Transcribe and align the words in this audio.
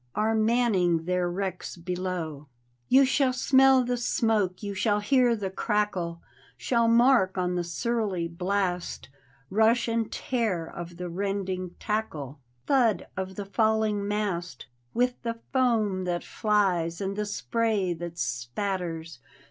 Are 0.15 0.33
manning 0.33 1.05
their 1.05 1.29
wrecks 1.29 1.77
below. 1.77 2.47
You 2.89 3.05
shall 3.05 3.33
smell 3.33 3.83
the 3.83 3.97
smoke, 3.97 4.63
you 4.63 4.73
shall 4.73 4.99
hear 4.99 5.35
the 5.35 5.51
crackle. 5.51 6.23
Shall 6.57 6.87
mark 6.87 7.37
on 7.37 7.53
the 7.53 7.63
surly 7.63 8.27
blast 8.27 9.09
Rush 9.51 9.87
and 9.87 10.11
tear 10.11 10.65
of 10.65 10.97
the 10.97 11.07
rending 11.07 11.75
tackle, 11.79 12.39
Thud 12.65 13.05
of 13.15 13.35
the 13.35 13.45
falling 13.45 14.07
mast 14.07 14.65
With 14.91 15.21
the 15.21 15.37
foam 15.53 16.05
that 16.05 16.23
flies 16.23 16.99
and 16.99 17.15
the 17.15 17.27
spray 17.27 17.93
that 17.93 18.15
qiatters. 18.15 19.19